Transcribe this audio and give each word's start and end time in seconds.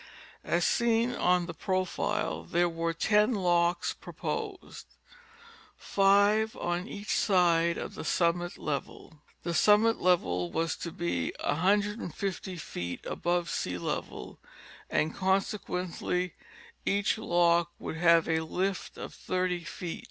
As 0.43 0.65
seen 0.65 1.13
on 1.13 1.45
the 1.45 1.53
profile 1.53 2.43
there 2.43 2.67
were 2.67 2.91
ten 2.91 3.35
locks 3.35 3.93
proposed, 3.93 4.87
five 5.77 6.55
on 6.55 6.87
each 6.87 7.15
side 7.15 7.77
of 7.77 7.93
the 7.93 8.03
summit 8.03 8.57
level. 8.57 9.19
The 9.43 9.53
summit 9.53 10.01
level 10.01 10.51
was 10.51 10.75
to 10.77 10.91
be 10.91 11.33
150 11.43 12.55
feet 12.55 13.05
above 13.05 13.51
sea 13.51 13.77
level 13.77 14.39
and 14.89 15.15
conse 15.15 15.55
quently 15.59 16.31
each 16.83 17.19
lock 17.19 17.69
would 17.77 17.97
have 17.97 18.27
a 18.27 18.39
lift 18.41 18.97
of 18.97 19.13
thirty 19.13 19.63
feet. 19.63 19.99